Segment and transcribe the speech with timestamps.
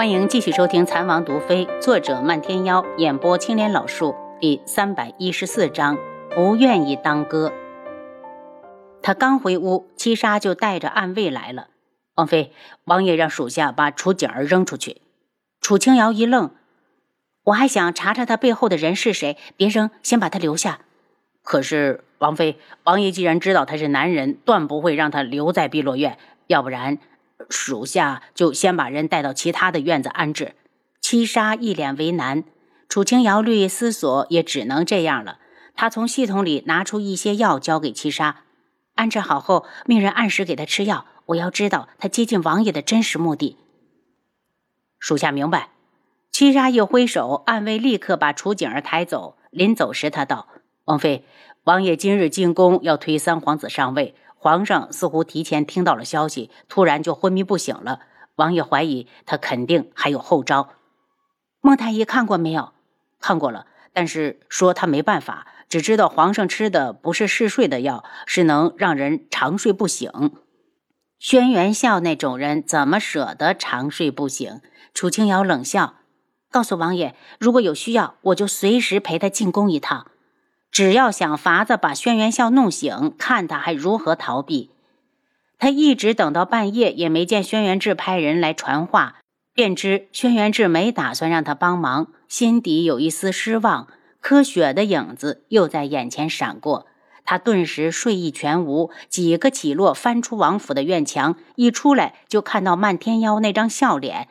[0.00, 5.98] 欢迎继续收听《残王毒妃》，作者漫天妖，演播青莲老树，第三百一十四章。
[6.34, 7.52] 不愿意当哥。
[9.02, 11.68] 他刚回屋，七杀就带着暗卫来了。
[12.14, 15.02] 王妃，王爷让属下把楚景儿扔出去。
[15.60, 16.52] 楚清瑶一愣，
[17.44, 20.80] 我还想查查他背后的人是谁，别扔，先把他留下。
[21.42, 26.96] 可是王妃，王爷既然知道他是男人，断不会让他留在碧落院，要不然。
[27.48, 30.54] 属下就先把人带到其他的院子安置。
[31.00, 32.44] 七杀一脸为难，
[32.88, 35.38] 楚清瑶略一思索，也只能这样了。
[35.74, 38.42] 他从系统里拿出一些药，交给七杀，
[38.94, 41.06] 安置好后，命人按时给他吃药。
[41.26, 43.56] 我要知道他接近王爷的真实目的。
[44.98, 45.70] 属下明白。
[46.30, 49.36] 七杀一挥手，暗卫立刻把楚景儿抬走。
[49.50, 50.48] 临走时，他道
[50.84, 51.24] ：“王妃，
[51.64, 58.00] 王爷今日进宫要推三皇子上位。”皇上似乎提前听到了消息，突然就昏迷不醒了。
[58.36, 60.70] 王爷怀疑他肯定还有后招。
[61.60, 62.72] 孟太医看过没有？
[63.20, 70.10] 看过了，但是说他没办法，只知道皇上吃的不是嗜睡的药，是能让人长睡不醒。
[71.18, 74.62] 轩辕笑那种人怎么舍得长睡不醒？
[74.94, 75.96] 楚清瑶冷笑，
[76.50, 80.10] 告诉王爷，如果有需要，我就随时陪他进宫一趟。
[80.70, 84.70] 只要想法子把轩辕笑弄醒，看他还如何逃避。
[85.58, 89.16] 他一直等到半夜，也没见轩辕志派人来传话，
[89.52, 93.88] 便知轩辕志没打算让他帮忙，心底有一丝失望。
[94.20, 96.86] 柯雪的影子又在眼前闪过，
[97.24, 104.28] 他顿时睡意全无，几个起落翻出王府的院墙，一出来就看到漫天妖那张笑脸。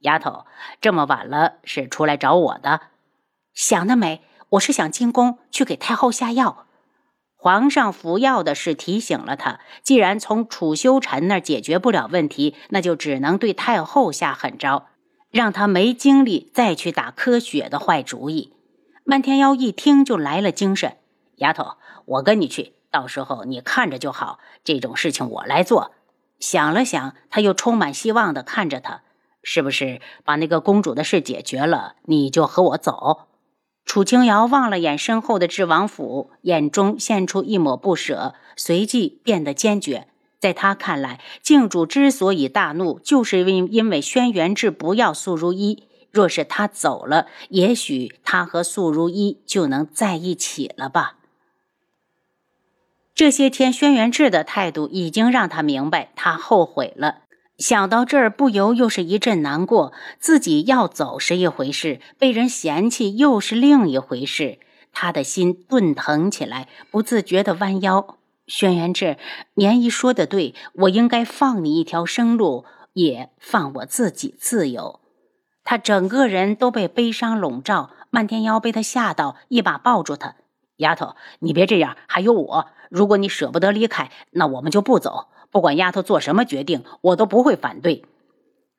[0.00, 0.46] 丫头，
[0.80, 2.80] 这么晚了，是出来找我的？
[3.52, 4.22] 想得美！
[4.50, 6.66] 我是想进宫去给太后下药，
[7.36, 9.60] 皇上服药的事提醒了他。
[9.84, 14.88] 既然从楚修臣那儿解决不了问题，那就只能对太后下狠招，
[15.30, 18.52] 让他没精力再去打柯雪的坏主意。
[19.04, 20.96] 漫天妖一听就来了精神，
[21.36, 24.40] 丫头，我跟你去，到时候你看着就好。
[24.64, 25.92] 这种事情我来做。
[26.40, 29.02] 想了想，他又充满希望地看着他，
[29.44, 33.28] 是不是把那个公主的事解决了，你就和我走？
[33.90, 40.06] 楚清瑶望了眼身后的智王府，眼中现出一抹不舍，随即变得坚决。
[40.38, 45.88] 在他看来，靖主之所以大怒，就是因因为轩辕志不要素如一。
[46.12, 51.16] 若是他走了，也许他和素如一就能在一起了吧。
[53.12, 57.22] 这些天，轩辕志的态度已经让他明白，他后悔了。
[57.60, 59.92] 想到这儿，不由又是一阵难过。
[60.18, 64.58] 自己要走是一回事，被人嫌弃又是另一回事。
[64.92, 68.16] 他的心顿疼起来，不自觉地弯腰。
[68.46, 69.18] 轩辕志，
[69.52, 75.00] 棉衣说的对，我应该放你一条生路，也放我自己自由。
[75.62, 77.90] 他整个人都被悲伤笼罩。
[78.08, 80.34] 漫天妖被他吓到，一把抱住他
[80.78, 82.66] ：“丫头，你别这样，还有我。
[82.88, 88.04] 如果你舍不得离开，那我们就不走。”不管丫头做什么决定，我都不会反对。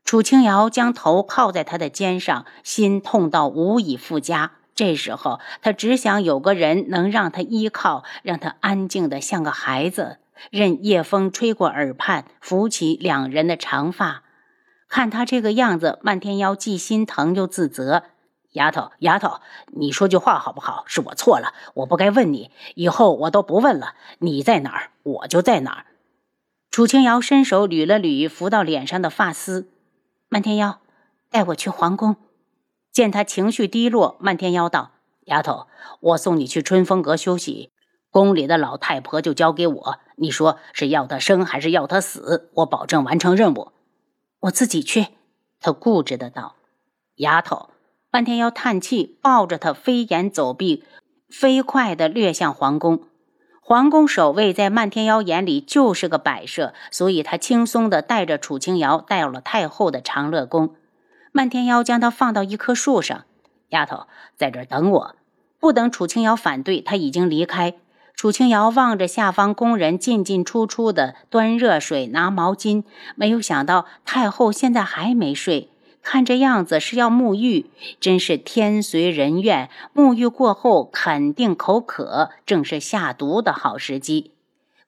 [0.03, 4.51] 楚清瑶将头靠在他的肩上，心痛到无以复加。
[4.73, 10.17] 这时候，他只想有个人能让他依靠，让他安静的像个孩子，
[10.49, 14.23] 任夜风吹过耳畔，拂起两人的长发。
[14.87, 18.03] 看他这个样子，漫天妖既心疼又自责。
[18.53, 20.83] 丫头，丫头，你说句话好不好？
[20.87, 23.93] 是我错了，我不该问你，以后我都不问了。
[24.19, 25.85] 你在哪儿，我就在哪儿。
[26.71, 29.67] 楚清瑶伸手捋了捋拂到脸上的发丝，
[30.29, 30.79] 漫天妖，
[31.29, 32.15] 带我去皇宫。
[32.93, 34.91] 见他情绪低落，漫天妖道
[35.27, 35.67] ：“丫头，
[35.99, 37.73] 我送你去春风阁休息，
[38.09, 39.99] 宫里的老太婆就交给我。
[40.15, 42.49] 你说是要她生还是要她死？
[42.53, 43.73] 我保证完成任务。
[44.39, 45.07] 我自己去。”
[45.59, 46.55] 他固执的道
[47.15, 47.71] ：“丫头。”
[48.09, 50.85] 漫天妖叹气，抱着他飞檐走壁，
[51.29, 53.03] 飞快的掠向皇宫。
[53.63, 60.75] 皇宫守卫在漫天妖眼里就是个摆设，所以他轻松地带着楚清瑶到了太后的长乐宫。
[61.31, 63.23] 漫天妖将他放到一棵树上，
[63.69, 65.15] 丫头在这等我。
[65.59, 67.75] 不等楚清瑶反对，他已经离开。
[68.13, 72.83] 楚清瑶望着下方宫人进进出出的端热水、拿毛巾，
[73.15, 75.70] 没有想到太后现在还没睡。
[76.03, 77.69] 看这样子是要沐浴，
[77.99, 79.69] 真是天随人愿。
[79.93, 84.31] 沐浴过后肯定口渴，正是下毒的好时机。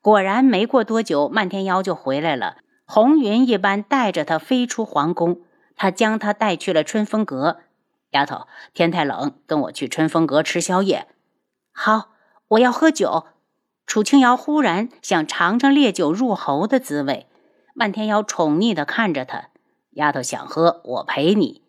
[0.02, 5.42] 果然，没过多久，漫天妖就回来了，红云一般带着他飞出皇宫。
[5.76, 7.58] 他将他带去了春风阁。
[8.12, 11.08] 丫头，天太冷，跟我去春风阁吃宵夜。
[11.72, 12.10] 好，
[12.50, 13.26] 我要喝酒。
[13.86, 17.28] 楚清瑶忽然想尝尝烈酒入喉的滋味。
[17.74, 19.50] 漫天妖宠溺地看着他。
[19.96, 21.62] 丫头想喝，我陪你。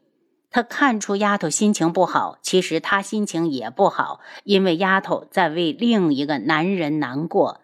[0.51, 7.61] 他看出丫头心情不好，其实他心情也不好，因为丫头在为另一个男人难过。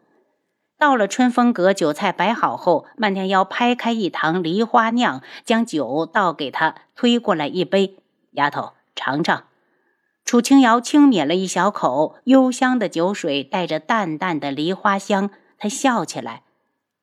[0.77, 7.99] 到了春风阁，酒菜摆好后，漫天妖拍开一堂梨花酿，将酒倒给他，推过来一杯。
[8.33, 9.45] 丫头尝尝。
[10.25, 16.43] 楚清瑶轻抿了一小口，幽香的酒水带着淡淡的梨花香，她笑起来。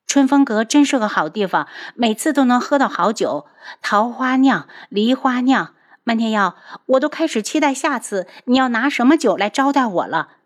[0.08, 3.46] 春风阁真是个好地方，每次都能喝到好酒，
[3.82, 5.74] 桃花酿、梨花酿。
[6.02, 6.56] 漫天妖，
[6.86, 10.36] 我都开始期待下次你要拿什么酒来招待我了。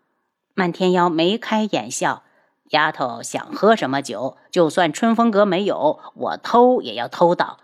[0.53, 2.23] 漫天妖眉开眼笑，
[2.71, 7.59] 丫头想喝什么酒，就算春风阁没有，我偷也要偷到。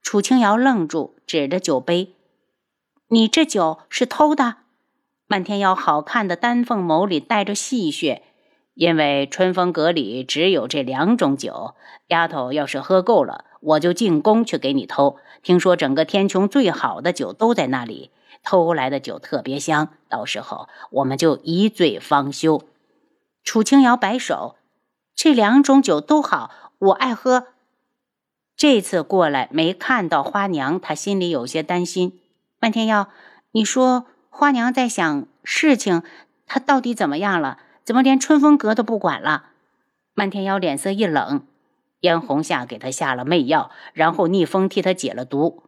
[0.00, 2.14] 楚清瑶愣住，指着酒杯
[3.08, 4.56] ：“你这酒是偷的？”
[5.28, 8.22] 漫天妖好看的丹凤眸里带着戏谑。
[8.76, 11.74] 因为春风阁里只有这两种酒，
[12.08, 15.16] 丫头要是喝够了，我就进宫去给你偷。
[15.42, 18.10] 听说整个天穹最好的酒都在那里，
[18.42, 22.64] 偷来的酒特别香，到时候我们就一醉方休。
[23.42, 24.56] 楚清瑶摆手，
[25.14, 27.46] 这两种酒都好，我爱喝。
[28.58, 32.20] 这次过来没看到花娘，她心里有些担心。
[32.60, 33.08] 漫天妖，
[33.52, 36.02] 你说花娘在想事情，
[36.46, 37.60] 她到底怎么样了？
[37.86, 39.50] 怎么连春风阁都不管了？
[40.12, 41.46] 漫天妖脸色一冷，
[42.00, 45.62] 燕红夏给他下了媚药，然后逆风替他解了毒。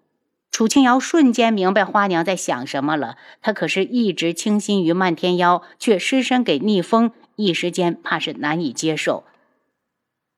[0.50, 3.16] 楚清瑶瞬间明白花娘在想什么了。
[3.40, 9.22] 她可是一直倾心于漫天妖，却失身给逆风，一时间怕是难以接受。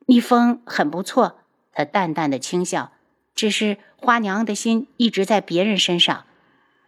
[0.05, 1.38] 逆风很不错，
[1.73, 2.93] 他淡淡的轻笑，
[3.35, 6.25] 只是花娘的心一直在别人身上。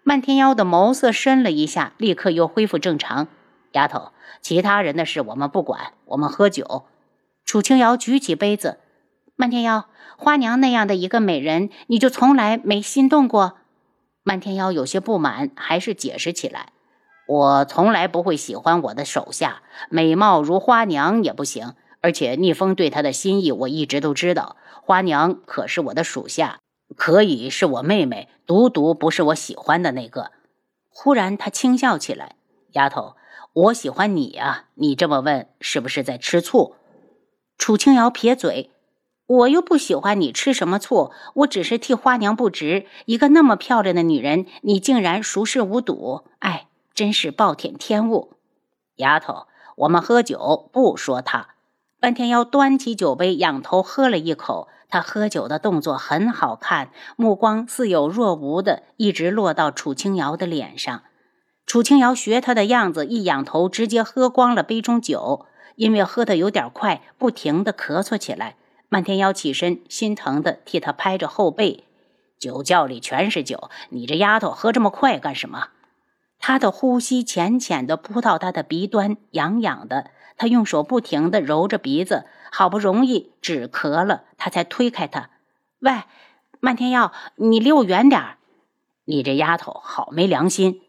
[0.03, 3.29] 漫天妖的眸色深了一下，立刻又恢复正常。
[3.73, 6.85] 丫头，其他人的事我们不管，我们喝酒。
[7.45, 8.79] 楚清瑶举起杯子，
[9.37, 9.87] 漫天妖，
[10.17, 13.55] 花娘那样的一个美人，你就从来没心动过？
[14.23, 16.69] 漫天妖有些不满，还是解释起来：
[17.27, 21.75] 我从来不会喜欢我的手下，美貌如花娘也不行。
[22.01, 24.57] 而且逆风对她的心意，我一直都知道。
[24.83, 26.59] 花娘可是我的属下，
[26.97, 30.33] 可以是我妹妹，独独不是我喜欢的那个。
[30.89, 32.35] 忽然，他轻笑起来，
[32.73, 33.15] 丫头。
[33.55, 36.75] 我喜欢你呀，你这么问是不是在吃醋？
[37.59, 38.71] 楚清瑶撇嘴，
[39.27, 42.87] 我又不喜欢你吃什么醋，我只是替花娘不值。
[43.05, 48.33] 一个那么漂亮的女人，你竟然熟视无睹，哎，真是暴殄天物。
[48.97, 49.47] 丫头，
[49.77, 51.49] 我们喝酒不说他。
[52.01, 54.69] 半天妖端起酒杯，仰头喝了一口。
[54.89, 61.03] 他喝酒的动作很好看，目光似有若无的，一直落到楚清瑶的脸上。
[61.67, 65.47] 楚清瑶学他的样子，一仰头，直接喝光了杯中酒。
[65.77, 68.57] 因为喝得有点快，不停地咳嗽起来。
[68.91, 71.85] 漫天妖起身，心疼地替他拍着后背
[72.39, 75.69] ：“酒窖里全是酒，你这丫头喝这么快干什么？”
[76.39, 80.11] 他的呼吸浅浅地扑到他的鼻端，痒痒的。
[80.37, 85.31] 他用手不停地揉着鼻子，好不容易止咳了，他才推开他
[85.81, 86.03] ：“喂，
[86.61, 88.37] 漫天妖，你离我远点儿！
[89.07, 90.82] 你这丫头好没良心！”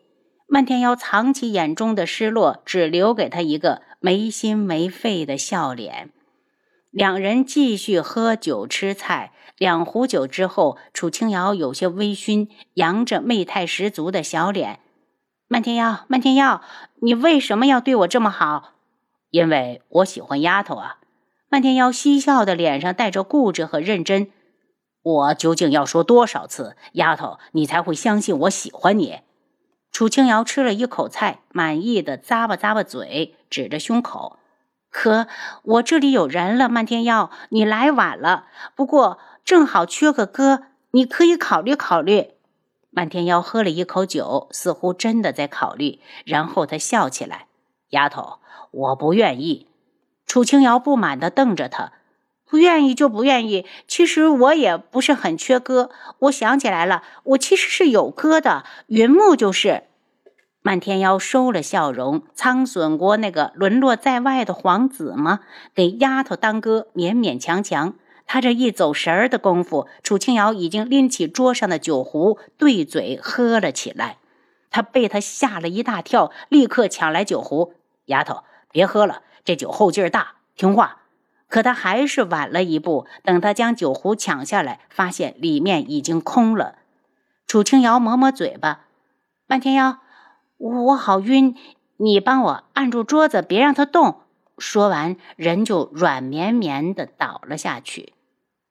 [0.53, 6.11] 漫天妖藏起眼中的失落，只留给他一个没心没肺的笑脸。
[6.91, 14.79] 两人继续喝酒吃菜，两壶酒之后，楚清瑶有些微醺，扬着媚态十足的小脸
[15.49, 16.61] ：“漫天妖，漫天妖，
[17.01, 18.73] 你为什么要对我这么好？
[19.31, 20.97] 因为我喜欢丫头啊。”
[21.49, 24.29] 漫天妖嬉笑的脸上带着固执和认真。
[25.01, 29.21] 我究竟要说多少次，丫头，你才会相信我喜欢你？
[29.93, 34.39] 楚清瑶吃了一口菜，满意的咂巴咂巴嘴，指着胸口
[34.89, 35.27] ：“可
[35.61, 38.47] 我这里有人了，漫天妖，你来晚了。
[38.73, 42.31] 不过正好缺个哥，你可以考虑考虑。”
[42.89, 47.45] 漫天妖喝了一口酒，似乎真的在考虑，然后他笑起来
[47.89, 48.39] ：“丫头，
[48.71, 49.67] 我不愿意。”
[50.25, 51.93] 楚清瑶不满的瞪着他。
[52.53, 53.65] 不愿意就不愿意。
[53.87, 55.89] 其实我也不是很缺哥。
[56.19, 58.63] 我想起来了，我其实是有哥的。
[58.85, 59.85] 云木就是。
[60.61, 62.21] 漫天妖收了笑容。
[62.35, 65.39] 苍隼国那个沦落在外的皇子吗？
[65.73, 67.95] 给丫头当哥，勉勉强强。
[68.27, 74.17] 他这一走神儿的功夫，楚清瑶已经拎起桌上的酒壶，对嘴喝了起来。
[74.69, 77.73] 他被他吓了一大跳，立刻抢来酒壶。
[78.05, 80.99] 丫头，别喝了，这酒后劲儿大，听话。
[81.53, 83.05] 可他还是晚了一步。
[83.23, 86.77] 等他将酒壶抢下来，发现里面已经空了。
[87.45, 88.85] 楚清瑶抹抹嘴巴
[89.45, 89.99] ：“漫天妖，
[90.57, 91.55] 我好晕，
[91.97, 94.21] 你帮我按住桌子，别让它动。”
[94.57, 98.13] 说完，人就软绵绵的倒了下去。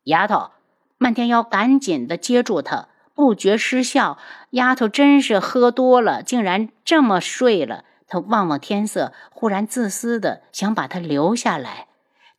[0.03, 0.51] 丫头，
[0.99, 4.19] 漫天妖赶紧的接住他，不觉失笑
[4.51, 11.87] ：“丫头真是喝多了，竟然这么睡了。”他望望天色，忽然自私的想把他留下来。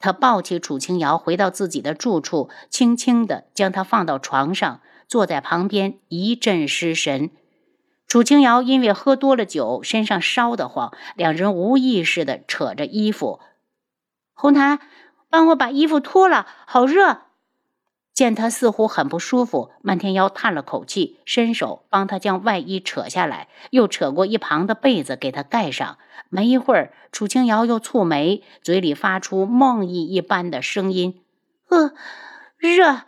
[0.04, 7.32] 他抱起楚清瑶，回到自己的住处，轻轻的将她放到床上，坐在旁边一阵失神。
[8.06, 13.40] 楚清瑶因为喝多了酒，身上烧得慌，两人无意识的扯着衣服。
[14.34, 14.80] 红檀，
[15.30, 17.22] 帮我把衣服脱了，好热。
[18.14, 25.98] 见他似乎很不舒服，漫天妖叹了口气，伸手帮他将外衣扯下来，又扯过一旁的被子给他盖上。
[26.30, 31.22] 没一会儿，楚清瑶又蹙眉，嘴里发出梦呓一般的声音
[31.70, 31.94] ：“呃，
[32.58, 33.02] 热。”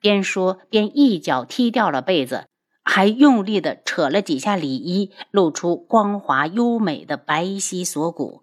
[0.00, 2.44] 边说边一脚踢掉了被子，
[2.84, 8.42] 还用力地扯了几下里衣，露出光滑优美的白皙锁骨。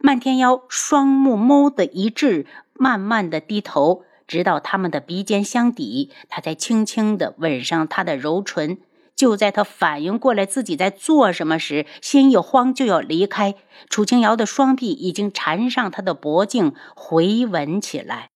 [0.00, 4.04] 漫天妖双目眸的一滞，慢慢的低头。
[4.26, 8.78] 直到他们的鼻尖相抵，他才轻轻地吻上她的柔唇。
[9.16, 13.54] 就在他反应过来自己在做什么时，心一慌就要离开，
[13.88, 18.30] 楚清瑶的双臂已经缠上他的脖颈，回吻起来。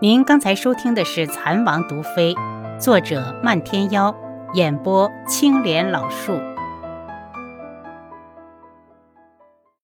[0.00, 2.32] 您刚才收听的是《蚕王毒妃》，
[2.78, 4.14] 作者漫天妖，
[4.54, 6.49] 演播青莲老树。